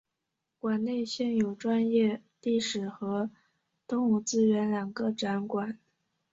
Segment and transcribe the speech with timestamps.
[0.57, 3.29] 馆内现有农业历史和
[3.87, 5.77] 动物资源两个展馆。